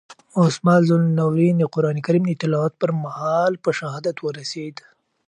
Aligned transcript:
عثمان 0.45 0.81
ذوالنورین 0.89 1.55
د 1.59 1.63
قرآن 1.73 1.97
کریم 2.05 2.23
د 2.27 2.31
تلاوت 2.41 2.73
پر 2.81 2.91
مهال 3.03 3.53
په 3.63 3.69
شهادت 3.79 4.17
ورسېد. 4.21 4.75